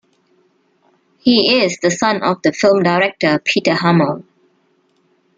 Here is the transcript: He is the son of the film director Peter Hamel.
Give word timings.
He 1.19 1.61
is 1.63 1.77
the 1.79 1.91
son 1.91 2.23
of 2.23 2.41
the 2.41 2.51
film 2.53 2.81
director 2.81 3.37
Peter 3.37 3.75
Hamel. 3.75 4.23